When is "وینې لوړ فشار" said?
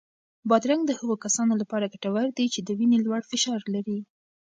2.79-3.61